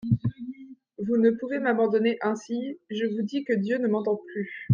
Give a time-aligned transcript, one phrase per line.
[0.97, 2.79] Vous ne pouvez m'abandonner ainsi…
[2.89, 4.65] Je vous dis que Dieu ne m'entend plus.